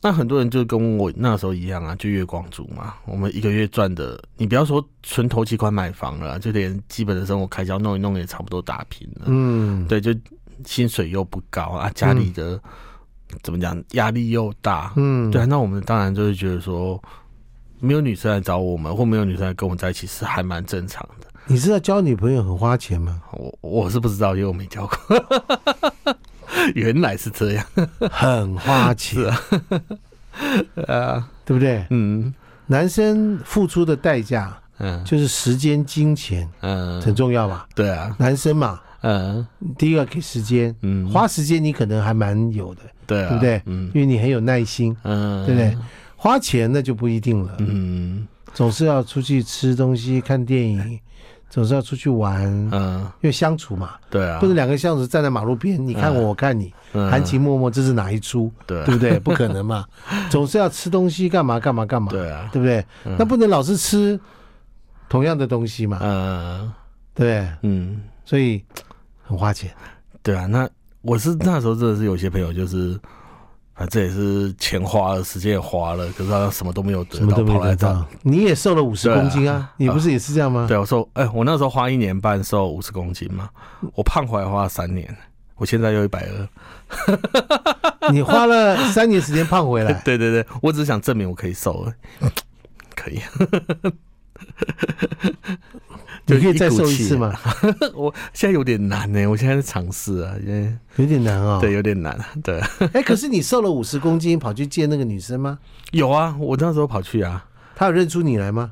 [0.02, 2.96] 那很多人就跟我那时候一样啊，就月光族嘛。
[3.06, 9.26] 我们一个月赚的，你不要说存头期款买房了，就连基本的生活开销弄一弄也差不多打平了。
[9.28, 10.14] 嗯，对，就
[10.66, 12.62] 薪水又不高啊，家里的。
[13.44, 13.82] 怎么讲？
[13.92, 15.46] 压力又大，嗯，对。
[15.46, 17.02] 那我们当然就是觉得说，
[17.80, 21.28] 没有女生来找我们，或没有女生来跟我们在一起，是还蛮正常的。
[21.48, 23.22] 你知道交女朋友很花钱吗？
[23.32, 26.16] 我我是不知道，因为我没交过。
[26.74, 27.66] 原来是这样，
[28.12, 29.24] 很花钱
[30.88, 31.86] 啊，对不对？
[31.92, 32.34] 嗯，
[32.66, 37.68] 男生付出的代价，嗯，就是时间、金钱，嗯，很重要吧？
[37.76, 38.80] 对啊，男生嘛。
[39.02, 39.46] 嗯，
[39.78, 43.62] 第一个给时间，嗯，花时间你可能还蛮有的，对，对不对？
[43.66, 45.78] 嗯，因为你很有耐心，嗯，对不对？
[46.16, 51.00] 花钱那就不一定了，嗯，总是要出去吃东西、看电影，
[51.50, 58.52] 总是要出去玩，嗯，因为相处嘛，对啊，不能两个相处站在马路边，你看我，我看你，含情脉脉，这是哪一出？
[58.66, 59.20] 对，对不对？
[59.22, 59.86] 不可能嘛，
[60.30, 62.10] 总是要吃东西，干嘛干嘛干嘛？
[62.12, 62.84] 对啊，对不对？
[63.18, 64.20] 那不能老是吃
[65.08, 66.72] 同样的东西嘛，嗯，
[67.14, 68.64] 对，嗯，所以。
[69.28, 69.72] 很花钱，
[70.22, 70.70] 对啊，那
[71.06, 73.00] 我是那时候真的是有些朋友，就是
[73.76, 78.04] 反正也是钱花了，时间也花了，可是他什么都没有得到，什么都没有得到。
[78.24, 79.58] 你也瘦了五十公斤啊？
[79.58, 80.62] 啊你不是也是这样吗？
[80.62, 83.50] 啊、对，我瘦，哎、欸，我那时候花一年半瘦五十公斤嘛，
[83.94, 85.16] 我胖回来花了三年，
[85.58, 86.50] 我现在又一百二。
[88.12, 89.94] 你花了三年时间胖回来？
[90.04, 91.94] 对对对，我只是想证明我可以瘦了，
[92.96, 93.20] 可以。
[96.28, 97.38] 你可以再瘦一次吗？
[97.94, 101.62] 我现在有点难呢，我现在在尝试啊，因为有点难啊、哦。
[101.62, 102.20] 对，有点难。
[102.44, 105.60] 对，哎、欸，可是你瘦了五十公斤，跑去见那个女生吗？
[105.92, 107.46] 有啊，我那时候跑去啊。
[107.76, 108.72] 她有认出你来吗？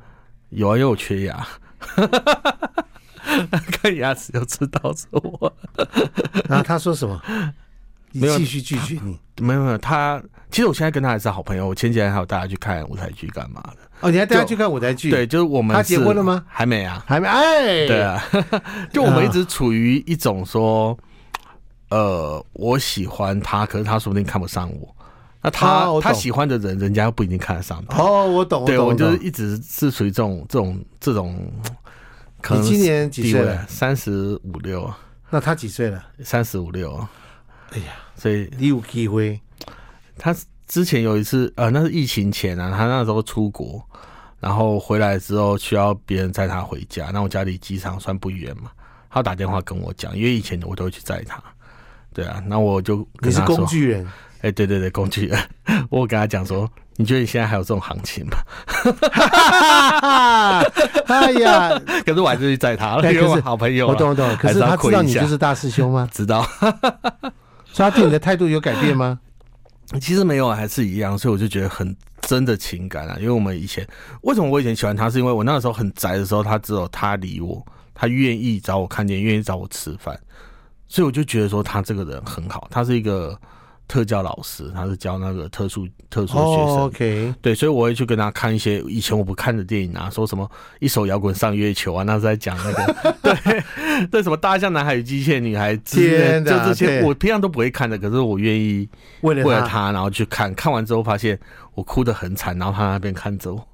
[0.50, 1.48] 有啊，因为我缺牙，
[3.72, 5.54] 看牙齿就知道是我。
[6.50, 7.22] 然后他说什么？
[8.14, 9.20] 没有继续拒绝你？
[9.42, 11.68] 没有没有，他其实我现在跟他还是好朋友。
[11.68, 13.78] 我前几天还有带她去看舞台剧干嘛的。
[14.04, 15.10] 哦，你还带他去看舞台剧？
[15.10, 15.76] 对，就是我们。
[15.76, 16.44] 他结婚了吗？
[16.48, 17.28] 还没啊，还没。
[17.28, 18.22] 哎，对啊，
[18.92, 20.98] 就我们一直处于一种说，
[21.90, 24.96] 呃，我喜欢他，可是他说不定看不上我。
[25.42, 28.02] 那他他喜欢的人，人家又不一定看得上他。
[28.02, 31.52] 哦，我懂，对，我就是一直是属于这种这种这种。
[32.52, 33.66] 你今年几岁了？
[33.68, 34.94] 三十五六。
[35.30, 36.04] 那他几岁了？
[36.24, 36.96] 三十五六。
[37.72, 37.94] 哎呀。
[38.16, 39.38] 所以你有机会，
[40.18, 40.34] 他
[40.74, 43.80] 之前有一次，呃，那是疫情前啊，他那时候出国，
[44.40, 48.72] 然后回来之后需要别人载他回家，那我家离机场算不远嘛，
[49.08, 51.40] 他打电话跟我讲，因为以前我都会去载他，
[52.12, 54.04] 对啊，那我就你是工具人，
[54.38, 55.40] 哎、欸，对对对，工具人，
[55.92, 58.36] 我跟他讲说，你觉得你现在还有这种行情吗？
[61.06, 66.10] 哎呀， 可是我还是去载他了，因为我好朋友，我懂我懂，可是他知道你就是大师兄吗？
[66.12, 66.44] 知道。
[67.72, 69.20] 所以他对你的态度有改变吗？
[70.00, 71.18] 其实没有，还是一样。
[71.18, 73.16] 所以我就觉得很真的情感啊。
[73.20, 73.88] 因为我们以前
[74.22, 80.20] 为什么我以前喜欢他，是因为我那个时候很宅的时候，他只有他理我，他愿意找我看电影，愿意找我吃饭，
[80.88, 82.68] 所以我就觉得说他这个人很好。
[82.72, 83.40] 他是一个
[83.94, 86.44] 特教老师，他是教那个特殊特殊学生。
[86.44, 93.14] 哦、OK，对，所以我会去跟他看一些以前我不看的电影啊，说什么一首摇滚上月球啊，那是在讲那个。
[93.22, 93.64] 对
[94.10, 98.90] 对什么大象男孩与机械女孩之类，就这些我平常都不会看的，可是我愿意
[99.22, 100.52] 为了他，然后去看。
[100.56, 101.40] 看完之后发现
[101.76, 103.68] 我哭得很惨，然后他那边看着我，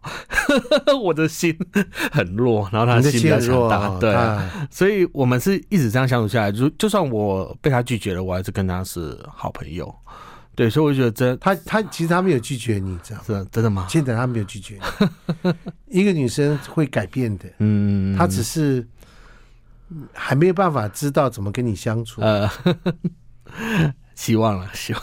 [1.03, 1.57] 我的心
[2.11, 4.15] 很弱，然后他的心比较强大，对，
[4.71, 9.93] 所以我们是一直这样相处下来，就就算我被他拒绝了，我还是跟他是好朋友。
[10.55, 13.87] 对，所以我觉得真他他其实他没有拒绝你，这样是真的吗？
[13.89, 14.77] 现在他没有拒绝
[15.41, 15.53] 你。
[16.01, 18.85] 一个女生会改变的，嗯，她只是
[20.11, 22.19] 还没有办法知道怎么跟你相处。
[22.19, 22.49] 呃，
[24.19, 25.01] 希望了， 希望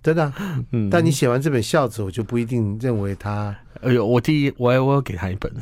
[0.00, 0.32] 真的。
[0.70, 3.52] 嗯，但你写完这本孝子，我就不一定认为他。
[3.82, 5.52] 哎呦，我第一，我我要给他一本。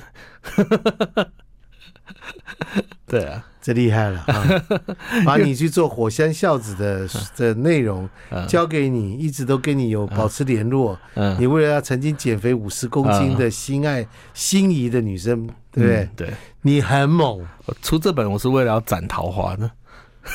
[3.09, 3.47] 对啊。
[3.63, 4.45] 这厉害了啊！
[5.25, 8.11] 把你去做火山孝子的的内容
[8.49, 10.99] 交给你，一直都跟你有保持联络。
[11.39, 16.09] 你为了要曾经减肥五十公斤的心爱心仪的女生，对不对？
[16.17, 17.41] 对，你很猛。
[17.83, 19.71] 出这本我是为了要斩桃花呢。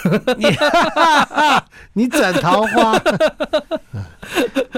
[0.38, 0.46] 你
[1.94, 3.00] 你斩桃花，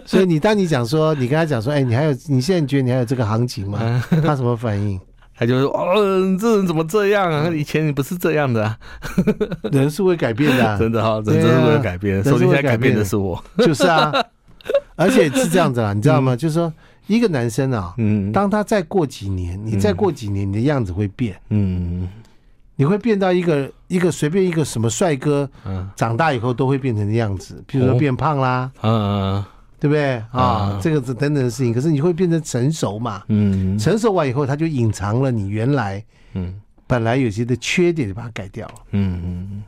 [0.05, 4.03] 所以你当你讲说，你跟他讲说，哎，你还有，你现在觉得你还有这个行情吗？
[4.23, 4.99] 他什么反应？
[5.39, 5.95] 他就说：“哦，
[6.37, 7.49] 这人怎么这样啊？
[7.49, 8.77] 以前你不是这样的啊。
[9.71, 12.21] 人是会改变的，真的哈，人真的会改变。
[12.21, 14.11] 所以现在改变的是我，就是啊。
[14.97, 16.35] 而且是这样子啦，你知道吗？
[16.35, 16.71] 就是说，
[17.07, 22.05] 一个男生啊，嗯，当他再过几年，你再过几年，你的样子会变，嗯，
[22.79, 29.43] 你会变到一个一个随便一个什么帅哥，嗯，长大以后都会变成的样子，比如说变胖啦，嗯。”
[29.81, 30.77] 对不对啊？
[30.81, 33.23] 这个是等等的事情，可是你会变成成熟嘛？
[33.29, 38.73] 嗯，成熟完以后，他就隐藏了你原来嗯本来有些的缺点，就把它改掉了。
[38.91, 39.63] 嗯嗯，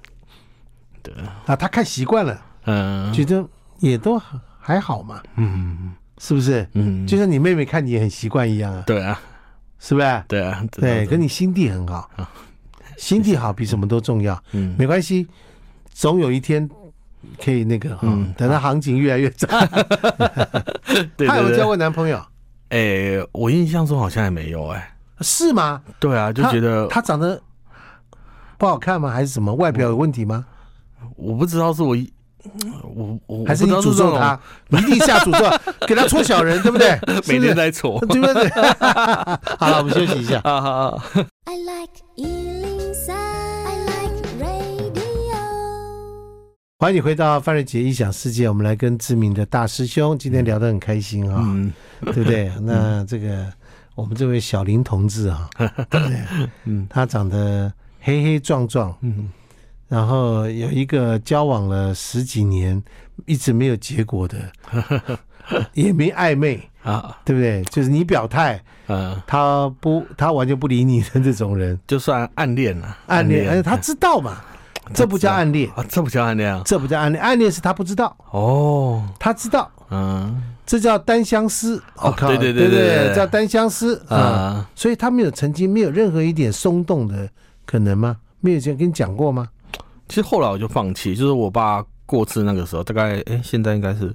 [1.02, 3.41] 对啊，他看习惯了，嗯，觉得
[3.80, 4.21] 也都
[4.60, 5.24] 还好嘛。
[5.38, 6.67] 嗯，是不是？
[6.74, 8.84] 嗯，就像你妹妹看你也很习惯一样啊。
[8.86, 9.17] 对啊，
[9.80, 10.24] 是不是？
[10.28, 12.12] 对啊，对，跟你心地很好，
[12.97, 14.41] 心地好比什么都重要。
[14.51, 15.27] 嗯，没关系，
[15.93, 16.69] 总有一天。
[17.39, 19.47] 可以那个，嗯，等到行情越来越涨。
[21.27, 22.17] 他有没有交过男朋友？
[22.69, 25.80] 哎、欸，我印象中好像也没有、欸，哎，是吗？
[25.99, 27.39] 对啊，就觉得他，他长得
[28.58, 29.12] 不好看吗？
[29.12, 30.43] 还是什么外表有问题吗？
[31.15, 31.95] 我，我不知道是我，
[32.95, 34.39] 我我还是你诅咒他，
[34.80, 36.99] 一定下诅咒，给他搓小人，对不对？
[37.30, 38.49] 每天在搓，对不对？
[39.60, 40.41] 好了，我们休息一下。
[40.43, 41.04] 好好好。
[41.45, 42.70] I like
[46.81, 51.71] 欢迎你回到范瑞杰异想世界，我们来跟知名的大师兄今天聊得很开心啊、哦，嗯、
[52.05, 52.51] 对不对？
[52.59, 53.45] 那这个
[53.93, 55.47] 我们这位小林同志啊，
[55.91, 56.17] 对不对？
[56.63, 59.29] 嗯，他长得黑黑壮壮，嗯，
[59.87, 62.81] 然后有一个交往了十几年
[63.27, 64.51] 一直没有结果的，
[65.73, 67.61] 也没暧昧啊，对不对？
[67.65, 74.43] 就是你表态，嗯，他不，他完全不理你的这种人，就算暗恋了，暗恋，而且他知道嘛。
[74.93, 75.86] 这不叫暗恋啊！
[75.89, 76.62] 这不叫暗恋啊！
[76.65, 81.82] 这不叫暗恋，暗恋是他不知道哦，他知道，嗯，这叫单相思。
[81.97, 84.69] 哦，对对对对，叫单相思啊。
[84.75, 87.30] 所以他没有曾经没有任何一点松动的
[87.65, 88.17] 可能吗？
[88.39, 89.47] 没有这样跟你讲过吗？
[90.08, 94.13] 其实后来我就放弃，就是我爸过世那个时候，大概哎，现在应该是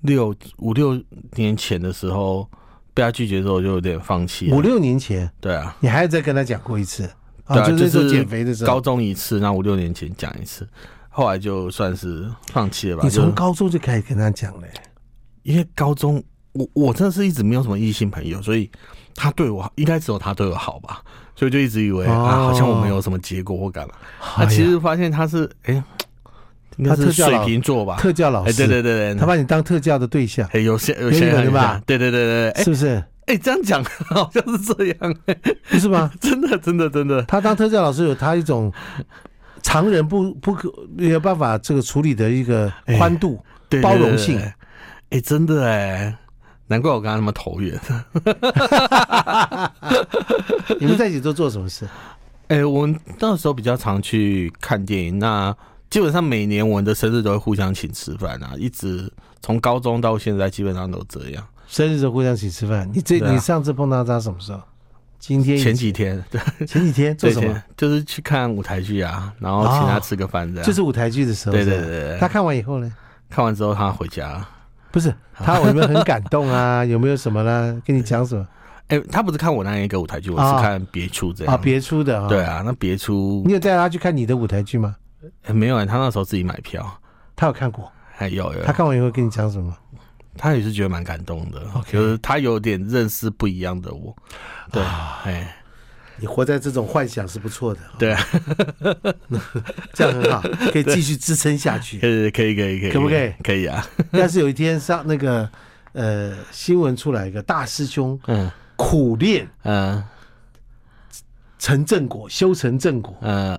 [0.00, 1.00] 六五六
[1.34, 2.48] 年前的时候，
[2.92, 4.50] 被他拒绝之后，就有点放弃。
[4.52, 7.08] 五六年前，对啊，你还要再跟他讲过一次。
[7.52, 10.66] 对啊，就是减肥的时候，高中一次，那五六年前讲一次，
[11.08, 13.02] 后来就算是放弃了吧。
[13.04, 14.66] 你从高中就开始跟他讲了，
[15.42, 18.70] 因为高中我我真的是一直没有什么异性朋友，所以
[19.14, 21.02] 他对我应该只有他对我好吧，
[21.34, 23.94] 所以就一直以为啊，好像我没有什么结果或干嘛。
[24.20, 25.82] 他其实发现他是哎，
[26.84, 33.02] 他是水瓶座吧，特教老师，对对对对，他把你当特教的对象，有些有些人吧，对对对对，是不是？
[33.32, 35.14] 哎，这样讲 好像是这样，
[35.70, 36.12] 不是吗？
[36.20, 37.22] 真的，真的，真的。
[37.22, 38.70] 他当特教老师有他一种
[39.62, 43.42] 常人不不可没有办法这个处理的一个宽度、
[43.82, 44.38] 包容性。
[45.08, 46.14] 哎，真的哎，
[46.66, 47.80] 难怪我跟他那么投缘。
[50.78, 51.88] 你们在一起都做什么事？
[52.48, 55.56] 哎，我们那时候比较常去看电影，那
[55.88, 59.10] 基本上每年我们的生日都会互相请吃饭啊，一直
[59.40, 61.42] 从高中到现在基本上都这样。
[61.72, 64.60] 生日时候互相一起吃饭，你这你上次碰到他什么时候？
[65.18, 67.62] 今天前几天，对，前几天做什么？
[67.78, 70.66] 就是去看舞台剧啊，然后请他吃个饭这样。
[70.66, 71.54] 就是舞台剧的时候。
[71.54, 72.18] 对对对。
[72.20, 72.92] 他看完以后呢？
[73.30, 74.46] 看完之后他回家。
[74.90, 76.84] 不是他有没有很感动啊？
[76.84, 77.80] 有没有什么呢？
[77.86, 78.46] 跟你讲什么？
[78.88, 81.54] 哎，他不是看我那一个舞台剧，我是看别出这样。
[81.54, 82.28] 啊，别出的啊。
[82.28, 83.42] 对啊，那别出。
[83.46, 84.94] 你有带他去看你的舞台剧吗？
[85.46, 86.86] 没有啊，他那时候自己买票。
[87.34, 87.90] 他有看过。
[88.14, 88.62] 还有有。
[88.62, 89.74] 他看完以后跟你讲什么？
[90.36, 91.60] 他也是觉得蛮感动的.
[91.90, 94.16] 就是他有点认识不一样的我。
[94.70, 95.48] 对，哎、啊，
[96.16, 97.80] 你活在这种幻想是不错的。
[97.98, 98.16] 对，
[99.92, 100.40] 这样很好，
[100.72, 101.98] 可以继续支撑下去。
[101.98, 103.32] 可以，可以，可以，可以，可不可以？
[103.42, 103.86] 可以啊。
[104.12, 105.48] 要是有一天上那个
[105.92, 110.02] 呃新闻出来一个大师兄，嗯，苦练，嗯，
[111.58, 113.58] 成正果，修成正果，嗯。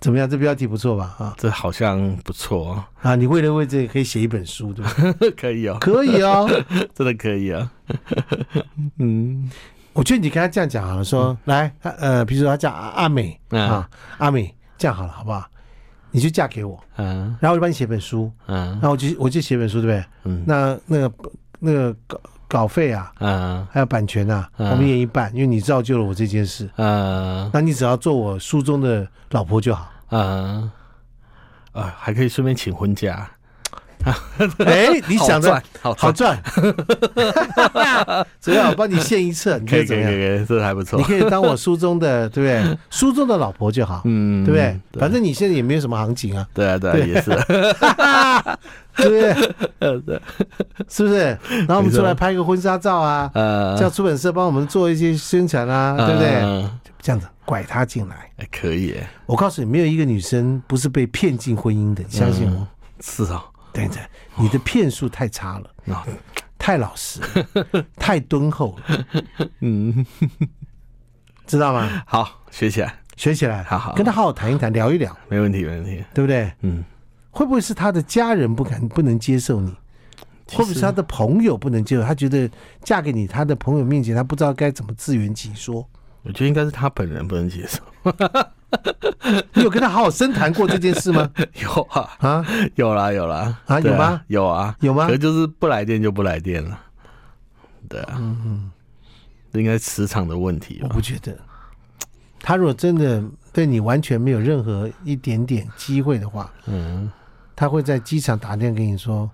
[0.00, 0.28] 怎么样？
[0.28, 1.16] 这标题不错吧？
[1.18, 2.88] 啊，这好像不错啊！
[3.02, 4.92] 啊，你为了为这个可以写一本书，对吧？
[5.36, 6.48] 可以哦，可以哦，
[6.94, 7.70] 真的可以啊！
[8.98, 9.50] 嗯，
[9.92, 13.88] 我觉得你跟他这样讲好了，说、嗯、来，呃，比如说他叫阿美、嗯、啊，
[14.18, 15.44] 阿美，这样好了，好不好？
[16.10, 20.04] 你就嫁给我，嗯，然后我就帮你写本书，嗯，然后我就我就写本书，对不对？
[20.24, 21.12] 嗯，那那个
[21.58, 22.18] 那个稿
[22.48, 29.92] 稿费啊，嗯，还有版权啊，嗯、我们也一半，因为你造就了我这件事，嗯，那你只要做我书中的老婆就好。
[30.10, 30.70] 嗯，
[31.72, 33.30] 啊，还可以顺便请婚假。
[34.64, 36.40] 哎、欸，你想的好好赚，
[38.40, 40.10] 只要我帮你献一次，你可以怎么样？
[40.10, 40.98] 可以可以可以，这还不错。
[40.98, 42.78] 你可以当我书中的，对不对？
[42.90, 45.00] 书中的老婆就好，嗯，对不对？
[45.00, 46.46] 反正你现在也没有什么行情啊。
[46.54, 47.30] 对啊，对啊，也是，
[48.96, 49.34] 对不对？
[50.06, 50.20] 对，
[50.88, 51.18] 是不是？
[51.66, 56.68] 然后我们出来拍个婚纱照啊，呃，叫出版社帮我们做一些宣传啊，对不对？
[57.00, 58.94] 这样子拐他进来，哎，可以。
[59.26, 62.66] 我告诉你，没有一个女生不是被骗进婚姻的，相信我。
[63.00, 63.44] 是啊。
[63.72, 63.98] 等等，
[64.36, 66.02] 你的骗术太差了，哦、
[66.58, 69.06] 太老实了， 太敦厚了，
[69.60, 70.04] 嗯，
[71.46, 72.02] 知道吗？
[72.06, 76.52] 好，学起来，学起来，好好跟他好好谈一谈，聊一聊，没问题，没问题，对不对？
[76.62, 76.84] 嗯，
[77.30, 79.70] 会不会是他的家人不敢、不能接受你？
[80.50, 82.02] 会不会是他的朋友不能接受？
[82.02, 82.50] 他觉得
[82.82, 85.86] 嫁给你，他的朋友面前，他不知道该怎么自圆其说。
[86.22, 87.82] 我觉得应该是他本人不能接受。
[89.54, 91.30] 你有跟他好好深谈过这件事吗？
[91.62, 92.44] 有啊，啊，
[92.74, 94.22] 有啦，有啦，啊，有吗？
[94.26, 95.06] 有啊，有吗？
[95.06, 96.78] 可是就是不来电就不来电了，
[97.88, 98.70] 对啊，嗯嗯，
[99.52, 100.80] 应该磁场的问题。
[100.82, 101.36] 我不觉得，
[102.40, 107.10] 他如果真的对你完全没有任何一点点机会的话，嗯，
[107.56, 109.30] 他会在机场打电话给你说：“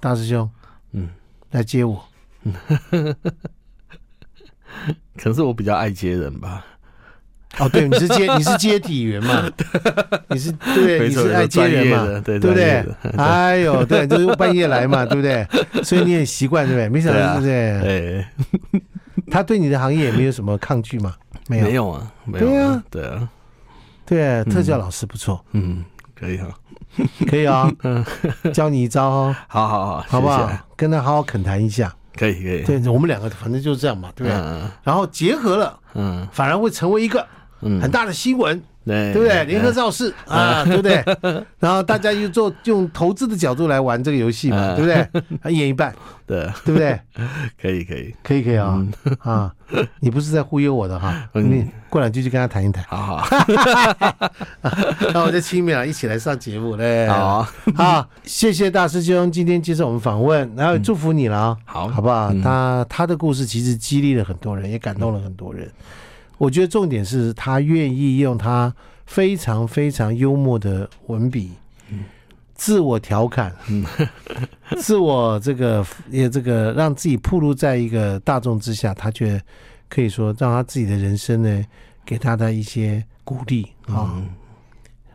[0.00, 0.48] 大师兄，
[0.92, 1.08] 嗯，
[1.50, 2.04] 来接我。
[5.16, 6.64] ”可能是我比较爱接人吧。
[7.58, 9.48] 哦，对，你是接你是接体员嘛？
[10.28, 12.20] 你是对，你是爱接人嘛？
[12.24, 12.84] 对不对？
[13.16, 15.46] 哎呦，对，就是半夜来嘛，对不对？
[15.82, 16.88] 所以你也习惯，对不对？
[16.88, 18.82] 没想到，对不对？
[19.30, 21.14] 他对你的行业也没有什么抗拒吗？
[21.48, 22.46] 没有，没有啊，没有。
[22.46, 23.28] 对啊，对啊，
[24.06, 25.84] 对，特教老师不错，嗯，
[26.18, 26.48] 可以哈，
[27.28, 28.04] 可以啊，嗯，
[28.52, 30.50] 教你一招哦， 好好好，好不好？
[30.76, 31.94] 跟他好好恳谈一下。
[32.16, 34.40] 可以可以，对，我们两个反正就是这样嘛，对不对？
[34.84, 37.26] 然后结合了，嗯，反而会成为一个
[37.80, 38.62] 很大的新闻。
[38.86, 39.44] 对，对不对？
[39.46, 41.02] 联合造势啊，对不对？
[41.58, 45.22] 然后大家又做用投资的角度来玩这个游戏嘛，对不对？
[45.40, 45.90] 还演一半，
[46.28, 47.00] 对，对不对？
[47.58, 48.86] 可以，可以，可以，可以啊！
[49.20, 49.50] 啊，
[50.00, 51.26] 你不是在忽悠我的哈？
[51.32, 53.26] 你过两句就跟他谈一谈，好好。
[55.14, 57.08] 那我就亲民了，一起来上节目嘞。
[57.08, 61.56] 好，好，谢谢大师兄今天接受我们访问，然后祝福你了啊！
[61.64, 62.30] 好，好不好？
[62.42, 65.70] 他他的故事其实激励了很多人，也感动了很多人。
[66.38, 68.74] 我觉得重点是他愿意用他
[69.06, 71.52] 非常非常幽默的文笔，
[72.54, 73.54] 自我调侃，
[74.78, 79.40] 自我这个也这个让自己暴露在一个大众之下，他却
[79.88, 81.64] 可以说让他自己的人生呢，
[82.04, 84.22] 给他的一些鼓励啊。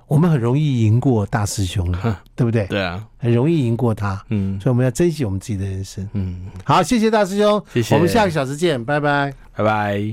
[0.08, 1.92] 我们很容易赢过大师兄，
[2.36, 2.66] 对不对？
[2.66, 4.20] 对啊，很容易赢过他。
[4.30, 6.08] 嗯，所以我们要珍惜我们自己的人生。
[6.14, 7.94] 嗯，好，谢谢大师兄，谢谢。
[7.94, 10.12] 我们下个小时见，拜拜，拜拜。